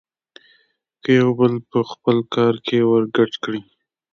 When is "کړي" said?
3.43-3.61